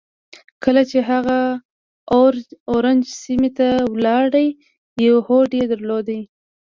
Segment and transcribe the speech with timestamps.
[0.63, 1.37] کله چې هغه
[2.71, 4.29] اورنج سيمې ته ولاړ
[5.05, 6.07] يو هوډ يې درلود.